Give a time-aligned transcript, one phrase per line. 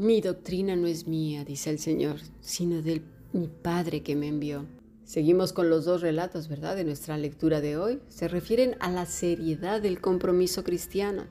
[0.00, 3.02] Mi doctrina no es mía, dice el Señor, sino de
[3.34, 4.64] mi Padre que me envió.
[5.04, 8.00] Seguimos con los dos relatos, ¿verdad?, de nuestra lectura de hoy.
[8.08, 11.24] Se refieren a la seriedad del compromiso cristiano.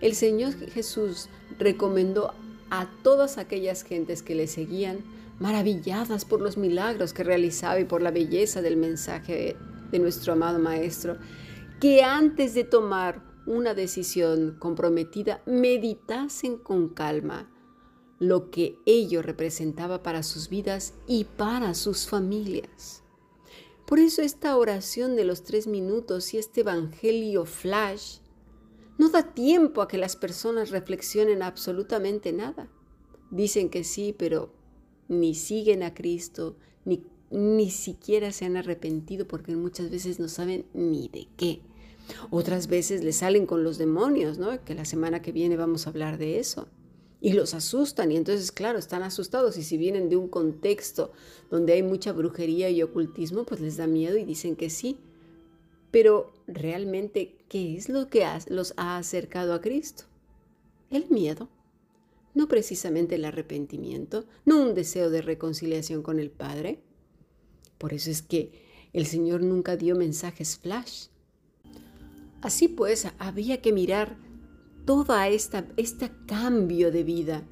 [0.00, 2.32] El Señor Jesús recomendó
[2.70, 4.98] a todas aquellas gentes que le seguían,
[5.40, 9.56] maravilladas por los milagros que realizaba y por la belleza del mensaje
[9.90, 11.16] de nuestro amado Maestro,
[11.80, 17.50] que antes de tomar una decisión comprometida, meditasen con calma
[18.18, 23.02] lo que ello representaba para sus vidas y para sus familias.
[23.86, 28.18] Por eso esta oración de los tres minutos y este Evangelio flash
[28.98, 32.68] no da tiempo a que las personas reflexionen absolutamente nada.
[33.30, 34.52] Dicen que sí, pero
[35.08, 40.66] ni siguen a Cristo, ni, ni siquiera se han arrepentido porque muchas veces no saben
[40.72, 41.60] ni de qué.
[42.30, 44.64] Otras veces le salen con los demonios, ¿no?
[44.64, 46.68] Que la semana que viene vamos a hablar de eso.
[47.26, 51.10] Y los asustan y entonces, claro, están asustados y si vienen de un contexto
[51.50, 55.00] donde hay mucha brujería y ocultismo, pues les da miedo y dicen que sí.
[55.90, 60.04] Pero realmente, ¿qué es lo que los ha acercado a Cristo?
[60.88, 61.48] El miedo,
[62.32, 66.78] no precisamente el arrepentimiento, no un deseo de reconciliación con el Padre.
[67.76, 68.52] Por eso es que
[68.92, 71.06] el Señor nunca dio mensajes flash.
[72.40, 74.16] Así pues, había que mirar
[74.86, 75.16] todo
[75.76, 77.42] este cambio de vida.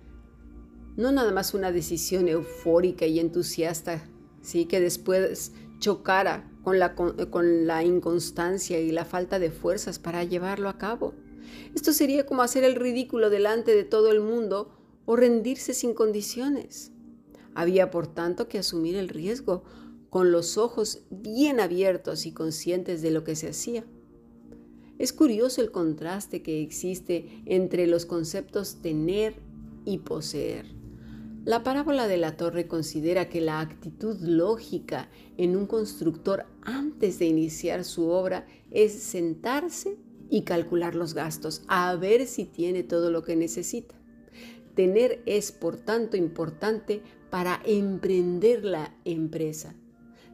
[0.97, 4.09] No nada más una decisión eufórica y entusiasta,
[4.41, 4.67] ¿sí?
[4.67, 10.69] que después chocara con la, con la inconstancia y la falta de fuerzas para llevarlo
[10.69, 11.13] a cabo.
[11.75, 14.71] Esto sería como hacer el ridículo delante de todo el mundo
[15.05, 16.93] o rendirse sin condiciones.
[17.57, 19.65] Había por tanto que asumir el riesgo
[20.09, 23.85] con los ojos bien abiertos y conscientes de lo que se hacía.
[24.99, 29.35] Es curioso el contraste que existe entre los conceptos tener
[29.85, 30.67] y poseer.
[31.45, 37.27] La parábola de la torre considera que la actitud lógica en un constructor antes de
[37.27, 39.99] iniciar su obra es sentarse
[40.31, 43.95] y calcular los gastos, a ver si tiene todo lo que necesita.
[44.75, 49.75] Tener es, por tanto, importante para emprender la empresa.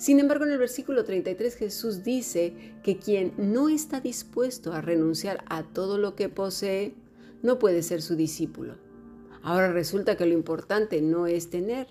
[0.01, 5.45] Sin embargo, en el versículo 33 Jesús dice que quien no está dispuesto a renunciar
[5.47, 6.95] a todo lo que posee,
[7.43, 8.79] no puede ser su discípulo.
[9.43, 11.89] Ahora resulta que lo importante no es tener,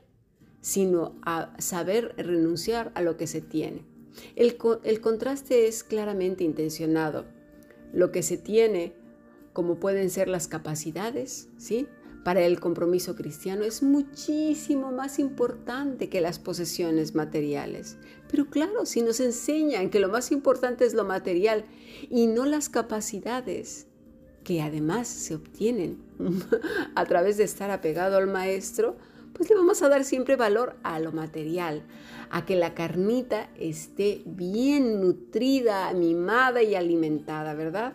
[0.59, 1.21] sino
[1.59, 3.85] saber renunciar a lo que se tiene.
[4.35, 7.25] El, contraste es claramente intencionado.
[7.93, 8.95] Lo que se tiene,
[9.53, 11.87] como pueden ser las capacidades, ¿sí?
[12.29, 17.97] Para el compromiso cristiano es muchísimo más importante que las posesiones materiales.
[18.29, 21.65] Pero claro, si nos enseñan que lo más importante es lo material
[22.07, 23.87] y no las capacidades,
[24.43, 26.03] que además se obtienen
[26.95, 28.95] a través de estar apegado al maestro,
[29.33, 31.81] pues le vamos a dar siempre valor a lo material,
[32.29, 37.93] a que la carnita esté bien nutrida, mimada y alimentada, ¿verdad?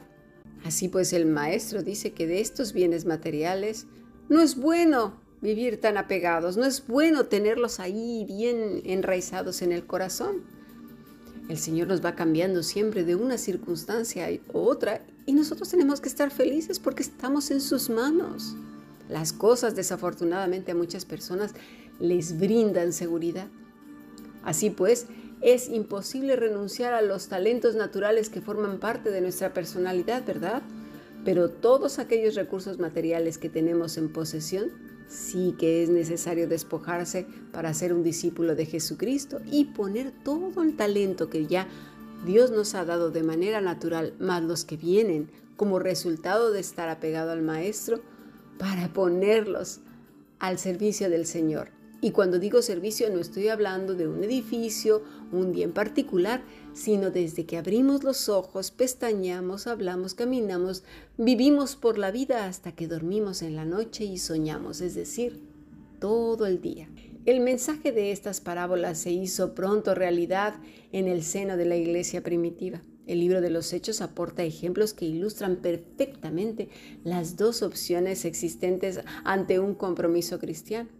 [0.64, 3.86] Así pues el maestro dice que de estos bienes materiales
[4.28, 9.86] no es bueno vivir tan apegados, no es bueno tenerlos ahí bien enraizados en el
[9.86, 10.42] corazón.
[11.48, 16.08] El Señor nos va cambiando siempre de una circunstancia a otra y nosotros tenemos que
[16.08, 18.56] estar felices porque estamos en sus manos.
[19.10, 21.52] Las cosas desafortunadamente a muchas personas
[22.00, 23.48] les brindan seguridad.
[24.42, 25.06] Así pues,
[25.42, 30.62] es imposible renunciar a los talentos naturales que forman parte de nuestra personalidad, ¿verdad?
[31.24, 34.70] Pero todos aquellos recursos materiales que tenemos en posesión
[35.08, 40.76] sí que es necesario despojarse para ser un discípulo de Jesucristo y poner todo el
[40.76, 41.68] talento que ya
[42.24, 46.88] Dios nos ha dado de manera natural, más los que vienen como resultado de estar
[46.88, 48.00] apegado al Maestro,
[48.58, 49.80] para ponerlos
[50.38, 51.68] al servicio del Señor.
[52.04, 56.42] Y cuando digo servicio no estoy hablando de un edificio, un día en particular,
[56.74, 60.84] sino desde que abrimos los ojos, pestañamos, hablamos, caminamos,
[61.16, 65.40] vivimos por la vida hasta que dormimos en la noche y soñamos, es decir,
[65.98, 66.90] todo el día.
[67.24, 70.56] El mensaje de estas parábolas se hizo pronto realidad
[70.92, 72.82] en el seno de la iglesia primitiva.
[73.06, 76.68] El libro de los Hechos aporta ejemplos que ilustran perfectamente
[77.02, 80.90] las dos opciones existentes ante un compromiso cristiano.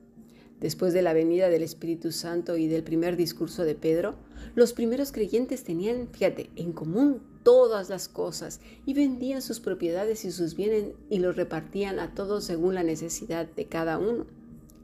[0.61, 4.15] Después de la venida del Espíritu Santo y del primer discurso de Pedro,
[4.55, 10.33] los primeros creyentes tenían, fíjate, en común todas las cosas y vendían sus propiedades y
[10.33, 14.27] sus bienes y los repartían a todos según la necesidad de cada uno.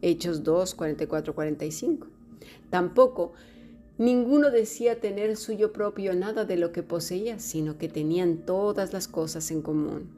[0.03, 2.07] Hechos 2, 44, 45.
[2.69, 3.33] Tampoco
[3.99, 9.09] ninguno decía tener suyo propio nada de lo que poseía, sino que tenían todas las
[9.09, 10.11] cosas en común.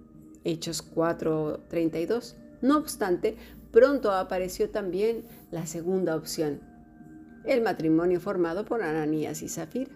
[0.45, 2.37] Hechos 4, 32.
[2.61, 3.37] No obstante,
[3.73, 6.61] pronto apareció también la segunda opción,
[7.45, 9.91] el matrimonio formado por Ananías y Zafira.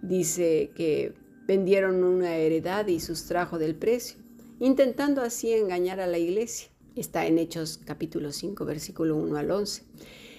[0.00, 1.12] Dice que
[1.46, 4.18] vendieron una heredad y sustrajo del precio,
[4.60, 6.70] intentando así engañar a la iglesia.
[6.96, 9.82] Está en Hechos capítulo 5, versículo 1 al 11.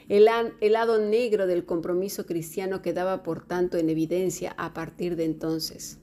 [0.10, 0.28] El,
[0.60, 6.00] el, lado negro del compromiso cristiano quedaba por tanto en evidencia a partir de entonces.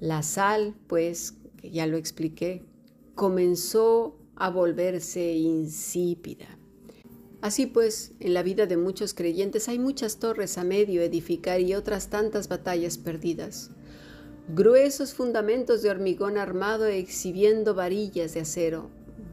[0.00, 2.64] La sal, pues, que ya lo expliqué,
[3.14, 6.46] comenzó a volverse insípida.
[7.40, 11.74] Así pues, en la vida de muchos creyentes hay muchas torres a medio edificar y
[11.74, 13.70] otras tantas batallas perdidas.
[14.48, 18.90] Gruesos fundamentos de hormigón armado exhibiendo varillas de acero,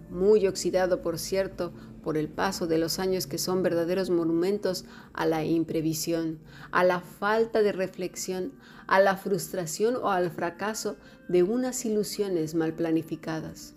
[0.10, 1.72] muy oxidado por cierto
[2.04, 6.40] por el paso de los años que son verdaderos monumentos a la imprevisión,
[6.72, 8.54] a la falta de reflexión,
[8.88, 10.98] a la frustración o al fracaso
[11.28, 13.75] de unas ilusiones mal planificadas.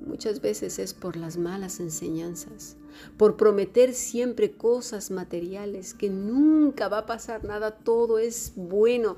[0.00, 2.76] Muchas veces es por las malas enseñanzas,
[3.16, 9.16] por prometer siempre cosas materiales, que nunca va a pasar nada, todo es bueno.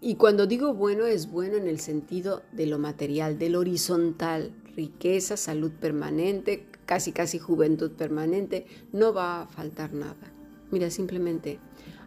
[0.00, 5.36] Y cuando digo bueno es bueno en el sentido de lo material, del horizontal, riqueza,
[5.36, 10.32] salud permanente, casi casi juventud permanente, no va a faltar nada.
[10.70, 11.60] Mira, simplemente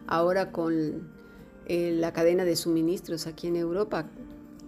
[0.06, 1.10] ahora con
[1.66, 4.06] eh, la cadena de suministros aquí en Europa,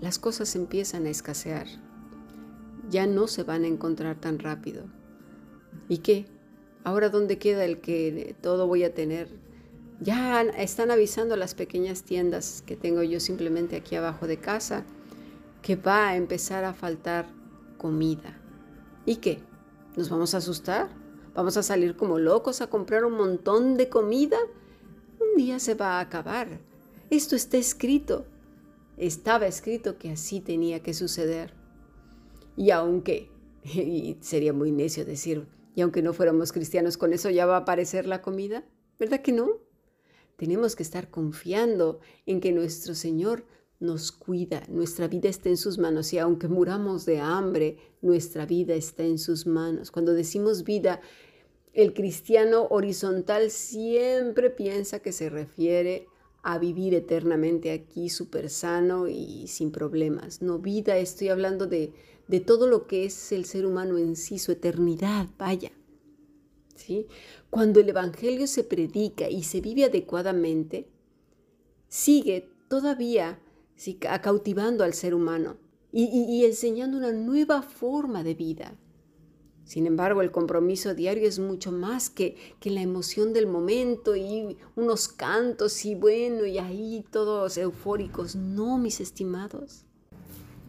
[0.00, 1.66] las cosas empiezan a escasear.
[2.90, 4.84] Ya no se van a encontrar tan rápido.
[5.88, 6.26] ¿Y qué?
[6.84, 9.28] Ahora dónde queda el que todo voy a tener?
[10.00, 14.84] Ya están avisando las pequeñas tiendas que tengo yo simplemente aquí abajo de casa
[15.62, 17.26] que va a empezar a faltar
[17.76, 18.38] comida.
[19.04, 19.40] ¿Y qué?
[19.96, 20.88] ¿Nos vamos a asustar?
[21.34, 24.38] ¿Vamos a salir como locos a comprar un montón de comida?
[25.20, 26.60] Un día se va a acabar.
[27.10, 28.24] Esto está escrito.
[28.96, 31.59] Estaba escrito que así tenía que suceder.
[32.60, 33.30] Y aunque,
[33.64, 37.60] y sería muy necio decir, y aunque no fuéramos cristianos, con eso ya va a
[37.60, 38.66] aparecer la comida,
[38.98, 39.48] ¿verdad que no?
[40.36, 43.46] Tenemos que estar confiando en que nuestro Señor
[43.78, 48.74] nos cuida, nuestra vida está en sus manos y aunque muramos de hambre, nuestra vida
[48.74, 49.90] está en sus manos.
[49.90, 51.00] Cuando decimos vida,
[51.72, 56.08] el cristiano horizontal siempre piensa que se refiere
[56.42, 60.42] a vivir eternamente aquí súper sano y sin problemas.
[60.42, 61.92] No vida, estoy hablando de,
[62.30, 65.72] de todo lo que es el ser humano en sí, su eternidad, vaya.
[66.76, 67.08] ¿Sí?
[67.50, 70.88] Cuando el Evangelio se predica y se vive adecuadamente,
[71.88, 73.40] sigue todavía
[74.22, 75.56] cautivando al ser humano
[75.90, 78.78] y, enseñando una nueva forma de vida.
[79.64, 84.56] Sin embargo, el compromiso diario es mucho más que, que, la emoción del momento y
[84.76, 88.36] unos cantos y bueno, y ahí todos eufóricos.
[88.36, 89.84] No, mis estimados.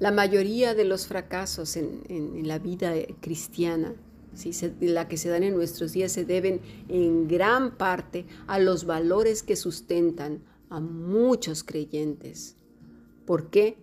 [0.02, 3.94] La mayoría de los fracasos en, la vida cristiana,
[4.34, 4.50] ¿sí?
[4.80, 6.60] la que se dan en nuestros días, se deben
[6.90, 12.56] en gran parte a los valores que sustentan a muchos creyentes.
[13.28, 13.78] ¿Por qué?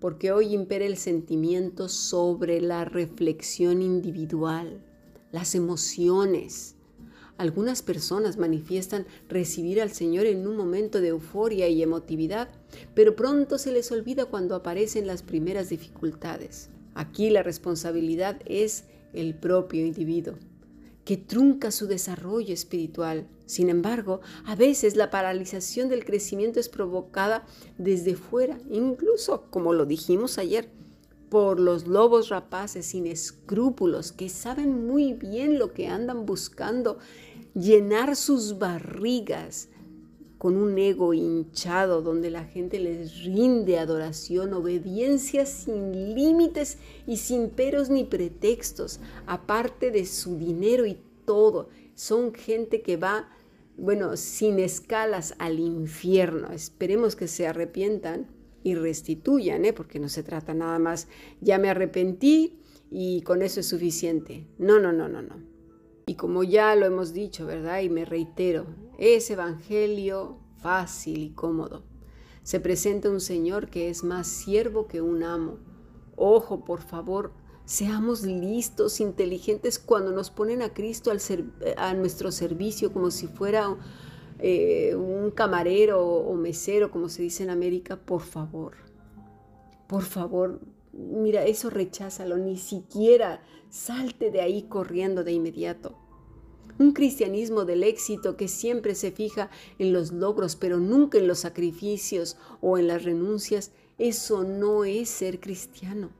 [0.00, 4.82] Porque hoy impera el sentimiento sobre la reflexión individual,
[5.30, 6.74] las emociones.
[7.40, 12.50] Algunas personas manifiestan recibir al Señor en un momento de euforia y emotividad,
[12.94, 16.68] pero pronto se les olvida cuando aparecen las primeras dificultades.
[16.92, 20.34] Aquí la responsabilidad es el propio individuo
[21.06, 23.26] que trunca su desarrollo espiritual.
[23.46, 27.46] Sin embargo, a veces la paralización del crecimiento es provocada
[27.78, 30.68] desde fuera, incluso, como lo dijimos ayer,
[31.30, 36.98] por los lobos rapaces sin escrúpulos que saben muy bien lo que andan buscando,
[37.54, 39.68] llenar sus barrigas
[40.40, 47.50] con un ego hinchado donde la gente les rinde adoración, obediencia sin límites y sin
[47.50, 51.68] peros ni pretextos, aparte de su dinero y todo.
[51.94, 53.28] Son gente que va,
[53.76, 56.52] bueno, sin escalas al infierno.
[56.52, 58.26] Esperemos que se arrepientan
[58.62, 59.74] y restituyan, ¿eh?
[59.74, 61.06] porque no se trata nada más,
[61.42, 62.58] ya me arrepentí
[62.90, 64.46] y con eso es suficiente.
[64.56, 65.49] No, no, no, no, no.
[66.06, 67.80] Y como ya lo hemos dicho, ¿verdad?
[67.82, 68.66] Y me reitero,
[68.98, 71.82] es evangelio fácil y cómodo.
[72.42, 75.58] Se presenta un Señor que es más siervo que un amo.
[76.16, 77.32] Ojo, por favor,
[77.64, 81.20] seamos listos, inteligentes cuando nos ponen a Cristo al
[81.76, 83.76] a nuestro servicio como si fuera
[84.40, 87.96] eh, un camarero o mesero, como se dice en América.
[87.96, 88.72] Por favor,
[89.86, 90.60] por favor,
[90.92, 95.96] mira, eso recházalo, ni siquiera salte de ahí corriendo de inmediato.
[96.78, 101.40] Un cristianismo del éxito que siempre se fija en los logros, pero nunca en los
[101.40, 106.10] sacrificios o en las renuncias, eso no es ser cristiano.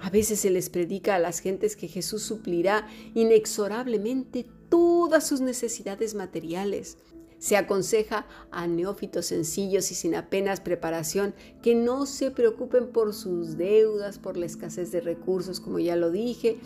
[0.00, 6.14] A veces se les predica a las gentes que Jesús suplirá inexorablemente todas sus necesidades
[6.14, 6.96] materiales.
[7.40, 13.56] Se aconseja a neófitos sencillos y sin apenas preparación que no se preocupen por sus
[13.56, 16.60] deudas, por la escasez de recursos, como ya lo dije,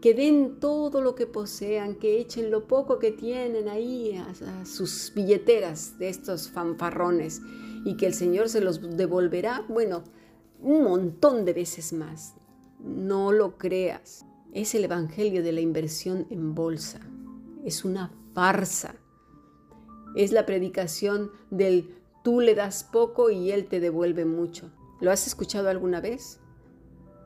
[0.00, 5.12] que den todo lo que posean, que echen lo poco que tienen ahí a, sus
[5.16, 7.42] billeteras de estos fanfarrones
[7.84, 10.04] y que el Señor se los devolverá, bueno,
[10.60, 12.34] un montón de veces más.
[12.78, 14.24] No lo creas.
[14.52, 17.00] Es el Evangelio de la inversión en bolsa.
[17.64, 18.94] Es una farsa.
[20.14, 24.70] Es la predicación del tú le das poco y él te devuelve mucho.
[25.00, 26.40] ¿Lo has escuchado alguna vez?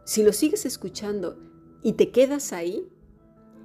[0.04, 1.38] Si lo sigues escuchando
[1.82, 2.88] y te quedas ahí,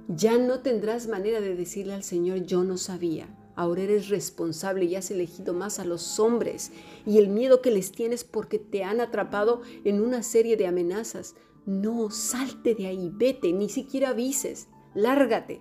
[0.08, 3.36] ya no tendrás manera de decirle al Señor, yo no sabía.
[3.54, 6.72] Ahora eres responsable y has elegido más a los hombres
[7.04, 11.34] y el miedo que les tienes porque te han atrapado en una serie de amenazas.
[11.66, 15.60] No, salte de ahí, vete, ni siquiera avises, lárgate.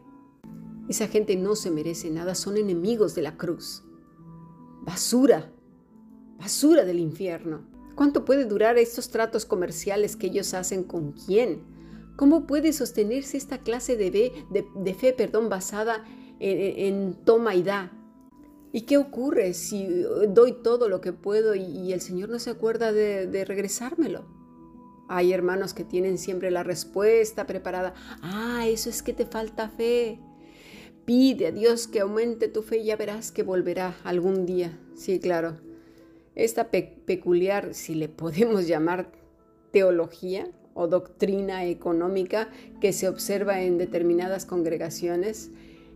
[0.90, 3.84] Esa gente no se merece nada, son enemigos de la cruz.
[4.82, 5.54] Basura,
[6.40, 7.62] basura del infierno.
[7.94, 11.62] ¿Cuánto puede durar estos tratos comerciales que ellos hacen con quién?
[12.16, 16.04] ¿Cómo puede sostenerse esta clase de, fe, perdón, basada
[16.40, 17.92] en, toma y da?
[18.72, 19.88] ¿Y qué ocurre si
[20.30, 24.26] doy todo lo que puedo y, el Señor no se acuerda de, de regresármelo?
[25.08, 27.94] Hay hermanos que tienen siempre la respuesta preparada.
[28.22, 30.20] Ah, eso es que te falta fe.
[31.10, 34.78] Pide a Dios que aumente tu fe y ya verás que volverá algún día.
[34.94, 35.58] Sí, claro.
[36.36, 39.12] Esta peculiar, si le podemos llamar
[39.72, 42.50] teología, o doctrina económica
[42.80, 45.50] que se observa en determinadas congregaciones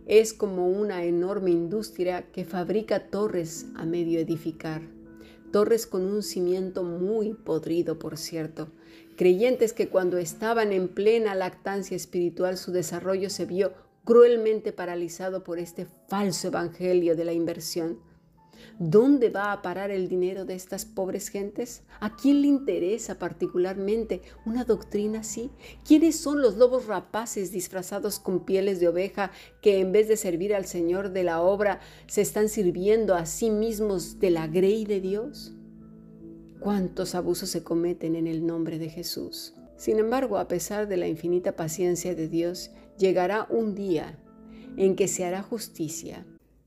[0.06, 4.82] es como una enorme industria que fabrica torres a medio edificar.
[5.52, 8.66] Torres con un cimiento muy podrido, por cierto.
[9.14, 15.58] Creyentes que cuando estaban en plena lactancia espiritual su desarrollo se vio cruelmente paralizado por
[15.58, 17.98] este falso evangelio de la inversión
[18.78, 21.82] ¿Dónde va a parar el dinero de estas pobres gentes?
[22.00, 25.50] ¿A quién le interesa particularmente una doctrina así?
[25.86, 29.30] ¿Quiénes son los lobos rapaces disfrazados con pieles de oveja
[29.60, 33.50] que en vez de servir al Señor de la obra se están sirviendo a sí
[33.50, 35.54] mismos de la grey de Dios?
[36.58, 39.54] ¿Cuántos abusos se cometen en el nombre de Jesús?
[39.76, 44.18] Sin embargo, a pesar de la infinita paciencia de Dios, llegará un día
[44.76, 46.26] en que se hará justicia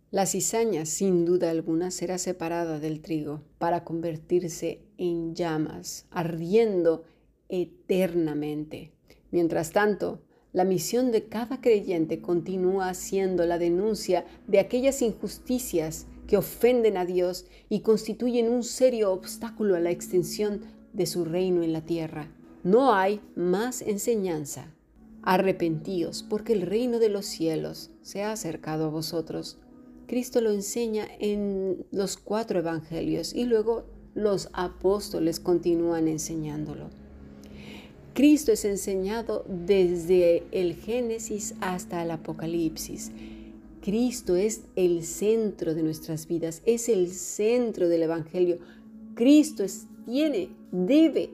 [0.10, 7.04] la cizaña, sin duda alguna, será separada del trigo para convertirse en llamas, ardiendo
[7.50, 8.94] eternamente.
[9.32, 10.22] Mientras tanto,
[10.54, 17.06] la misión de cada creyente continúa siendo la denuncia de aquellas injusticias que ofenden a
[17.06, 20.62] Dios y constituyen un serio obstáculo a la extensión
[20.94, 22.32] de su reino en la tierra.
[22.64, 24.74] No hay más enseñanza.
[25.30, 29.58] Arrepentíos, porque el reino de los cielos se ha acercado a vosotros.
[30.08, 33.84] Cristo lo enseña en los cuatro evangelios y luego
[34.16, 36.90] los apóstoles continúan enseñándolo.
[38.14, 43.12] Cristo es enseñado desde el Génesis hasta el Apocalipsis.
[43.82, 48.60] Cristo es el centro de nuestras vidas, es el centro del Evangelio.
[49.14, 49.66] Cristo
[50.06, 51.32] tiene, debe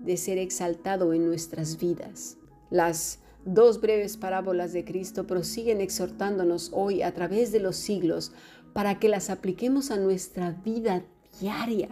[0.00, 2.36] de ser exaltado en nuestras vidas.
[2.68, 8.30] Las Dos breves parábolas de Cristo prosiguen exhortándonos hoy a través de los siglos
[8.72, 11.04] para que las apliquemos a nuestra vida
[11.40, 11.88] diaria.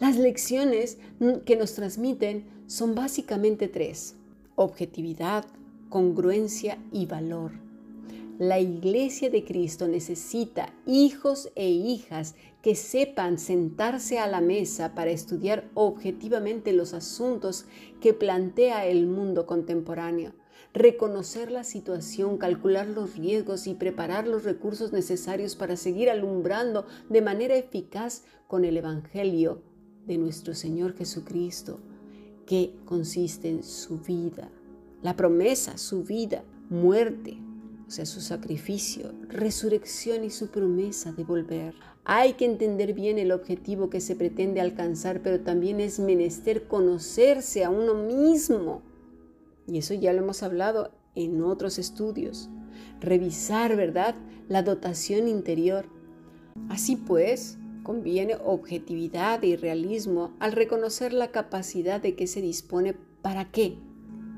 [0.00, 0.98] Las lecciones
[1.46, 4.16] que nos transmiten son básicamente tres,
[4.56, 5.44] objetividad,
[5.88, 7.52] congruencia y valor.
[8.40, 15.12] La iglesia de Cristo necesita hijos e hijas que sepan sentarse a la mesa para
[15.12, 17.66] estudiar objetivamente los asuntos
[18.00, 20.39] que plantea el mundo contemporáneo
[20.72, 27.22] reconocer la situación, calcular los riesgos y preparar los recursos necesarios para seguir alumbrando de
[27.22, 29.62] manera eficaz con el Evangelio
[30.06, 31.80] de nuestro Señor Jesucristo,
[32.46, 34.50] que consiste en su vida,
[35.02, 37.38] la promesa, su vida, muerte,
[37.86, 41.74] o sea, su sacrificio, resurrección y su promesa de volver.
[42.04, 47.64] Hay que entender bien el objetivo que se pretende alcanzar, pero también es menester conocerse
[47.64, 48.82] a uno mismo
[49.70, 52.50] y eso ya lo hemos hablado en otros estudios.
[53.00, 54.16] Revisar, ¿verdad?
[54.48, 55.86] La dotación interior.
[56.68, 63.52] Así pues, conviene objetividad y realismo al reconocer la capacidad de que se dispone para
[63.52, 63.78] qué?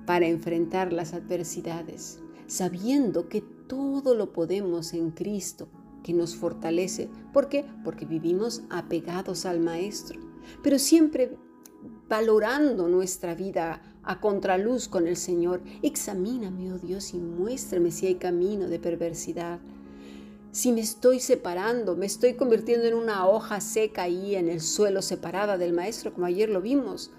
[0.05, 5.69] Para enfrentar las adversidades, sabiendo que todo lo podemos en Cristo,
[6.03, 7.09] que nos fortalece.
[7.33, 7.65] ¿Por qué?
[7.85, 10.21] Porque vivimos apegados al Maestro.
[10.63, 11.39] Pero siempre
[12.09, 15.63] valorando nuestra vida a contraluz con el Señor.
[15.83, 19.61] Examíname, oh Dios, y muéstrame si hay camino de perversidad.
[20.51, 25.01] Si me estoy separando, me estoy convirtiendo en una hoja seca ahí en el suelo
[25.01, 27.11] separada del Maestro, como ayer lo vimos.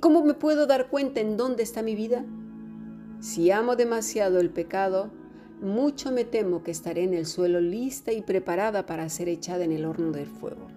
[0.00, 2.24] ¿Cómo me puedo dar cuenta en dónde está mi vida?
[3.20, 5.10] Si amo demasiado el pecado,
[5.60, 9.72] mucho me temo que estaré en el suelo lista y preparada para ser echada en
[9.72, 10.68] el horno del fuego.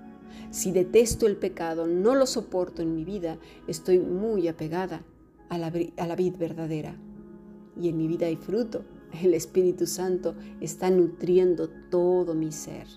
[0.52, 5.04] Si detesto el pecado, no lo soporto en mi vida, estoy muy apegada
[5.50, 6.96] a la, a vid verdadera.
[7.80, 8.84] Y en mi vida hay fruto.
[9.22, 12.88] El Espíritu Santo está nutriendo todo mi ser.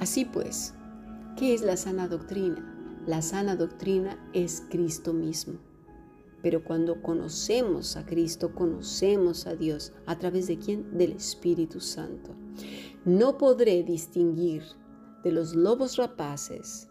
[0.00, 0.74] Así pues,
[1.36, 2.68] ¿qué es la sana doctrina?
[3.06, 5.54] La sana doctrina es Cristo mismo.
[6.42, 9.92] Pero cuando conocemos a Cristo, conocemos a Dios.
[10.06, 10.98] ¿A través de quién?
[10.98, 12.34] Del Espíritu Santo.
[13.04, 14.62] No podré distinguir
[15.22, 16.88] de los lobos rapaces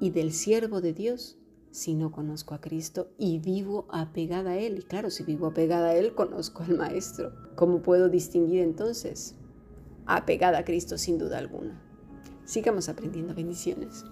[0.00, 1.38] y del siervo de Dios
[1.76, 4.78] si no conozco a Cristo y vivo apegada a Él.
[4.78, 7.34] Y claro, si vivo apegada a Él, conozco al Maestro.
[7.54, 9.34] ¿Cómo puedo distinguir entonces?
[10.06, 11.78] Apegada a Cristo sin duda alguna.
[12.46, 14.06] Sigamos aprendiendo bendiciones.